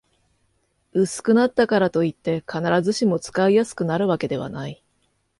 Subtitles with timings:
[0.95, 4.83] 薄くなったからといって、必ずしも使いやすくなるわけではない